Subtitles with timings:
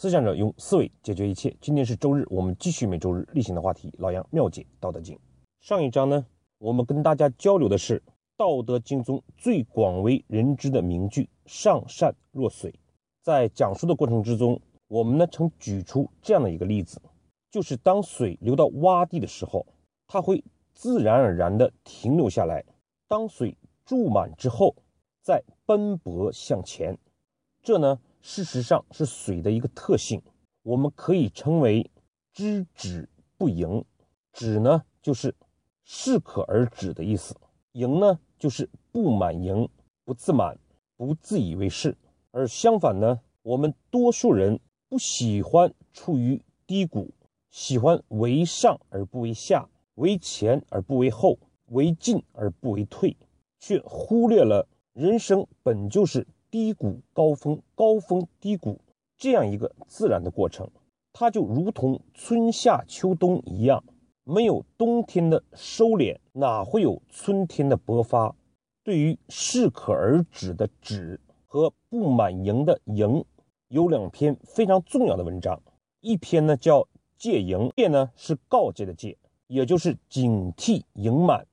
[0.00, 1.56] 思想者用思维解决一切。
[1.60, 5.16] 今天是周日，我们继续每周日例行的话题——老杨妙解《道德经》。
[5.58, 6.24] 上一章呢，
[6.58, 7.98] 我们跟大家交流的是
[8.36, 12.72] 《道德经》中最广为人知的名句“上善若水”。
[13.24, 17.02] 在讲述的过程之中，我们呢曾举出这样的一个例子，
[17.50, 19.66] 就是当水流到洼地的时候，
[20.06, 20.44] 它会
[20.74, 22.62] 自然而然地停留下来；
[23.08, 24.76] 当水注满之后，
[25.24, 26.96] 再奔波向前。
[27.64, 27.98] 这呢？
[28.20, 30.22] 事实上是水的一个特性，
[30.62, 31.90] 我们可以称为
[32.32, 33.84] 知止不盈。
[34.32, 35.34] 止呢，就是
[35.82, 37.34] 适可而止的意思；
[37.72, 39.68] 盈呢，就是不满盈、
[40.04, 40.58] 不自满、
[40.96, 41.96] 不自以为是。
[42.30, 47.12] 而相反呢，我们多数人不喜欢处于低谷，
[47.50, 53.16] 喜欢为上而不为下，为前而不为后，为进而不为退，
[53.58, 56.26] 却忽略了人生本就是。
[56.50, 58.80] 低谷高峰，高峰低谷，
[59.16, 60.70] 这样一个自然的过程，
[61.12, 63.84] 它就如同春夏秋冬一样，
[64.24, 68.34] 没有冬天的收敛，哪会有春天的勃发？
[68.82, 73.24] 对于适可而止的止和不满盈的盈，
[73.68, 75.60] 有两篇非常重要的文章，
[76.00, 76.88] 一篇呢叫
[77.18, 81.46] 戒盈，戒呢是告诫的戒，也就是警惕盈满，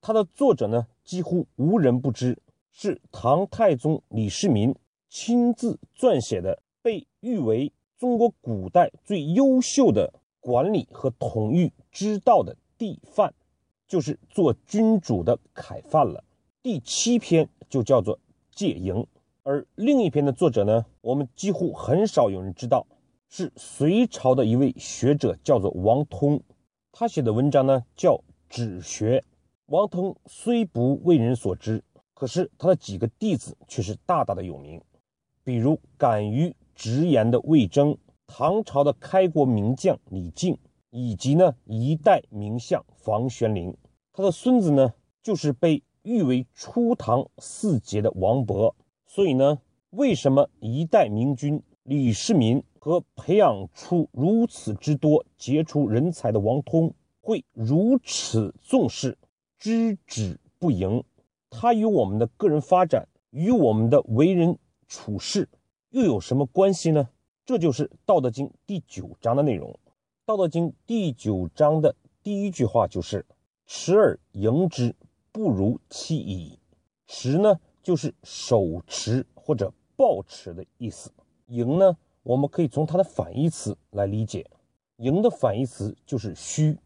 [0.00, 2.38] 它的作者呢几乎无人不知。
[2.78, 4.74] 是唐太宗李世民
[5.08, 13.32] 亲自撰写的，被誉为中国古代最优秀的管理和统御之道的帝范，
[13.88, 16.22] 就是做君主的楷范了。
[16.62, 18.18] 第七篇就叫做
[18.50, 18.94] 《戒营》，
[19.42, 22.86] 而另一篇的作者呢，我们几乎很少有人知道，
[23.30, 26.42] 是隋朝的一位学者，叫做王通，
[26.92, 28.16] 他写的文章呢叫
[28.50, 29.20] 《止学》。
[29.64, 31.82] 王通虽不为人所知。
[32.16, 34.80] 可是他的几个弟子却是大大的有名，
[35.44, 40.56] 比如敢于直言的魏征，唐朝的开国名将李靖，
[40.88, 43.76] 以及呢一代名相房玄龄。
[44.14, 48.72] 他的孙子呢，就是被誉为初唐四杰的王勃。
[49.04, 49.58] 所以呢，
[49.90, 59.18] 为什么一代明君李世民和培养出如此之多杰出人才的王通，会如此重视
[59.58, 61.04] 知止不盈？
[61.50, 65.48] 它与我们的个人发展，与我们的为人处事
[65.90, 67.08] 又有什么关系呢？
[67.44, 69.70] 这就是《道德经》第九章的内容。
[70.24, 73.24] 《道德经》第九章的第一句话就是
[73.66, 74.94] “持而盈之，
[75.30, 76.58] 不如其已”。
[77.06, 81.12] 持呢，就是手持或者抱持的意思。
[81.46, 84.44] 盈呢，我们可以从它的反义词来理解。
[84.96, 86.76] 盈的反义词就是虚。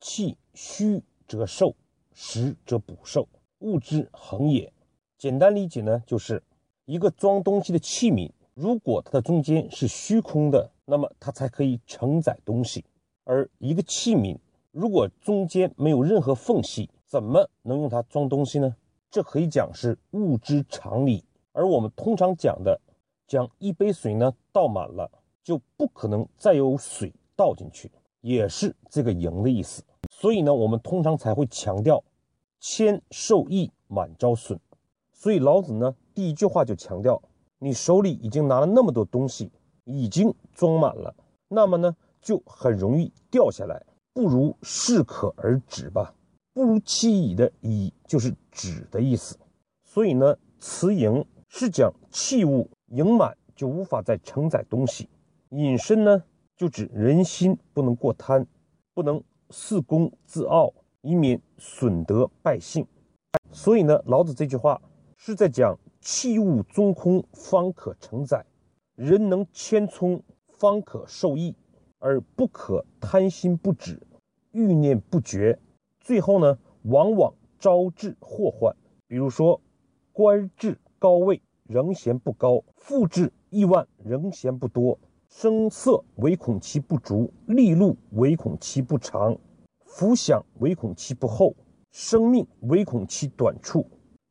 [0.00, 1.74] 气虚则寿，
[2.12, 3.28] 实则补寿。
[3.60, 4.72] 物之恒也，
[5.16, 6.42] 简单理解呢，就是
[6.84, 12.82] 一个装东西的器皿，如果它的中间是虚空的，那么它才可以承载东西；
[13.24, 14.36] 而一个器皿
[14.70, 18.76] 如果中间没有任何缝隙，怎么能用它装东西呢？
[19.10, 21.24] 这可以讲是物之常理。
[21.52, 22.80] 而我们通常讲的，
[23.26, 25.10] 将一杯水呢倒满了，
[25.42, 29.82] 就不可能再有水倒进去，也是这个盈的意思。
[30.10, 32.02] 所以呢，我们通常才会强调。
[32.60, 34.58] 谦受益，满招损。
[35.12, 37.20] 所以老子呢，第一句话就强调：
[37.58, 39.50] 你手里已经拿了那么多东西，
[39.84, 41.14] 已经装满了，
[41.48, 43.84] 那么呢，就很容易掉下来。
[44.12, 46.14] 不如适可而止吧。
[46.52, 49.38] 不如其已的已就是止的意思。
[49.84, 55.08] 所以呢，辞盈是讲器物盈满就无法再承载东西。
[55.50, 56.24] 引申呢，
[56.56, 58.44] 就指人心不能过贪，
[58.92, 60.72] 不能恃功自傲。
[61.02, 62.86] 以免损德败兴，
[63.52, 64.80] 所以呢，老子这句话
[65.16, 68.44] 是在讲器物中空方可承载，
[68.94, 71.54] 人能谦聪方可受益，
[71.98, 74.00] 而不可贪心不止，
[74.52, 75.58] 欲念不绝，
[76.00, 78.74] 最后呢，往往招致祸患。
[79.06, 79.60] 比如说，
[80.12, 84.98] 官至高位仍嫌不高，富至亿万仍嫌不多，
[85.28, 89.38] 声色唯恐其不足，利禄唯恐其不长。
[89.88, 91.56] 福享唯恐其不厚，
[91.90, 93.84] 生命唯恐其短处，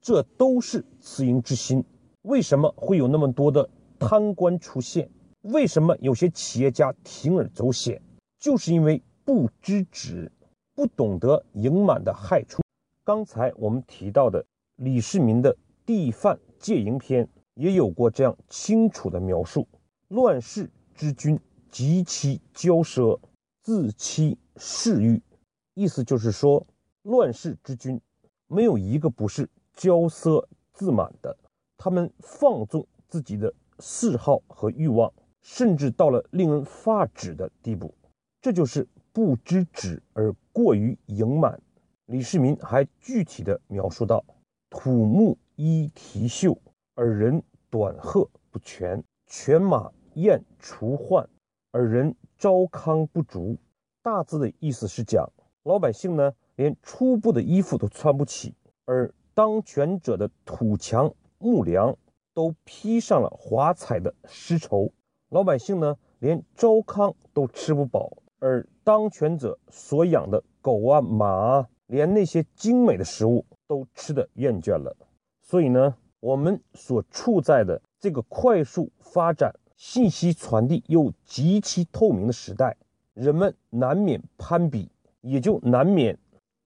[0.00, 1.84] 这都是慈盈之心。
[2.22, 3.68] 为什么会有那么多的
[3.98, 5.10] 贪官出现？
[5.42, 8.00] 为什么有些企业家铤而走险？
[8.38, 10.30] 就是因为不知止，
[10.74, 12.62] 不懂得盈满的害处。
[13.04, 14.44] 刚才我们提到的
[14.76, 15.52] 李世民的
[15.84, 19.66] 《地范戒盈篇》也有过这样清楚的描述：
[20.08, 21.38] 乱世之君，
[21.70, 23.18] 极其骄奢，
[23.62, 25.20] 自欺世欲。
[25.80, 26.66] 意思就是说，
[27.04, 27.98] 乱世之君
[28.48, 30.44] 没有一个不是骄奢
[30.74, 31.34] 自满的，
[31.78, 35.10] 他们放纵自己的嗜好和欲望，
[35.40, 37.94] 甚至到了令人发指的地步。
[38.42, 41.58] 这就是不知止而过于盈满。
[42.04, 44.22] 李世民还具体的描述到：
[44.68, 46.58] 土木衣提袖，
[46.94, 51.26] 而人短褐不全；犬马宴除患，
[51.72, 53.56] 而人朝康不足。
[54.02, 55.26] 大致的意思是讲，
[55.62, 58.54] 老百姓呢连初步的衣服都穿不起，
[58.84, 61.96] 而当权者的土墙木梁
[62.34, 64.92] 都披上了华彩的丝绸，
[65.28, 71.68] 老百姓呢连粥糠都吃不饱，而当权者所养的狗啊马啊。
[71.90, 74.96] 连那些精美的食物都吃得厌倦了，
[75.42, 82.76] 所以呢，我们所处在的这个快速发展、信息传递又极其透明的时代，
[83.12, 84.88] 人们难免攀比，
[85.22, 86.16] 也就难免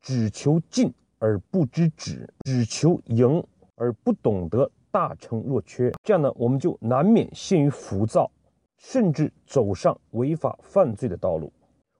[0.00, 5.92] 只求进而不知止，只求赢而不懂得大成若缺。
[6.02, 8.30] 这样呢，我们就难免陷于浮躁，
[8.76, 11.52] 甚至走上违法犯罪的道路。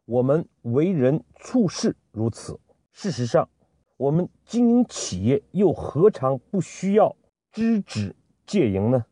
[0.05, 2.59] 我们为人处事如此。
[2.93, 3.49] 事实上，
[3.97, 7.17] 我们经营企业又何尝不需要
[7.53, 8.15] 知止
[8.47, 9.05] 戒盈呢？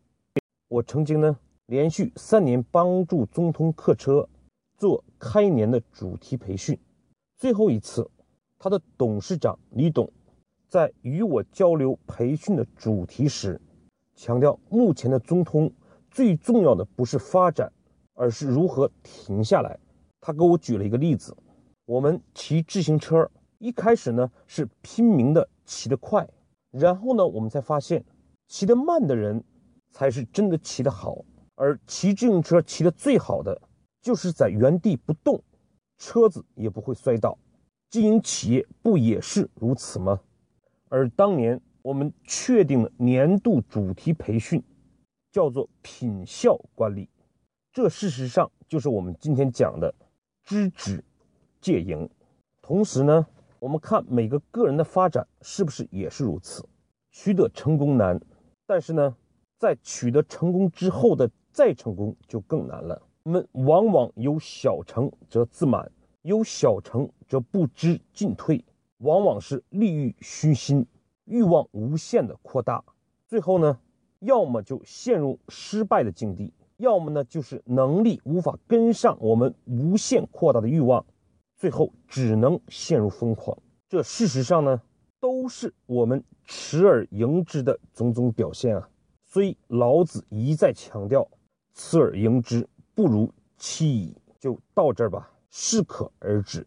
[0.68, 1.36] 我曾经呢
[1.66, 4.28] 连续三年帮助中通客车
[4.76, 6.78] 做开年的主题培训，
[7.42, 8.08] 最后一次，
[8.56, 10.08] 他的董事长李董
[10.68, 13.60] 在与我交流培训的主题时，
[14.14, 15.68] 强调目前的中通
[16.08, 17.72] 最重要的不是发展，
[18.14, 19.76] 而是如何停下来。
[20.20, 21.36] 他给我举了一个例子：
[21.84, 23.28] 我们骑自行车。
[23.58, 26.24] 一开始呢是拼命的骑得快，
[26.70, 28.04] 然后呢我们才发现，
[28.46, 29.42] 骑得慢的人
[29.90, 31.24] 才是真的骑得好，
[31.56, 33.60] 而骑自行车骑得最好的，
[34.00, 35.42] 就是在原地不动，
[36.02, 37.38] 车子也不会摔倒。
[37.88, 40.20] 经营企业不也是如此吗？
[40.88, 44.60] 而当年我们确定了年度主题培训，
[45.30, 47.08] 叫做品效管理，
[47.72, 49.94] 这事实上就是我们今天讲的
[50.42, 51.04] 知止
[51.60, 52.10] 戒盈，
[52.60, 53.24] 同时呢。
[53.60, 56.68] 我们看每个个人的发展是不是也是如此？
[57.12, 58.20] 取得成功难，
[58.66, 59.16] 但是呢，
[59.56, 63.00] 在取得成功之后的再成功就更难了。
[63.24, 65.90] 们往往有小成则自满，
[66.22, 68.64] 有小成则不知进退，
[68.98, 70.86] 往往是利欲熏心，
[71.24, 72.84] 欲望无限的扩大，
[73.26, 73.78] 最后呢，
[74.20, 81.04] 要么就陷入失败的境地，要么呢就是能力无法跟上我们无限扩大的欲望。
[81.56, 83.56] 最后只能陷入疯狂，
[83.88, 84.82] 这事实上呢，
[85.20, 88.88] 都是我们持而盈之的种种表现啊。
[89.24, 91.28] 所以老子一再强调，
[91.72, 94.16] 持而盈之不如弃矣。
[94.40, 96.66] 就到这儿吧，适可而止。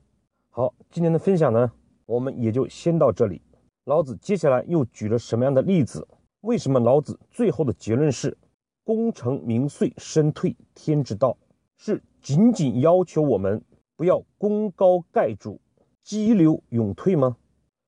[0.49, 1.69] 好，今天的分享呢，
[2.05, 3.41] 我们也就先到这里。
[3.83, 6.07] 老子接下来又举了什么样的例子？
[6.39, 8.37] 为什么老子最后的结论是
[8.85, 11.37] “功成名遂，身退天之道”？
[11.75, 13.61] 是仅仅要求我们？
[13.97, 15.59] 不要功高盖主，
[16.01, 17.35] 激流勇退吗？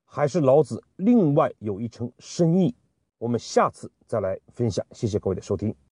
[0.04, 2.74] 还是老子另外有一层深意？
[3.16, 4.84] 我们下次再来分享。
[4.92, 5.74] 谢谢各位的收听。